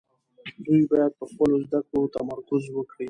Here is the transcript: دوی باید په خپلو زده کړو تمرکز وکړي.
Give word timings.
دوی 0.65 0.81
باید 0.91 1.11
په 1.19 1.25
خپلو 1.31 1.55
زده 1.65 1.79
کړو 1.87 2.11
تمرکز 2.17 2.63
وکړي. 2.75 2.99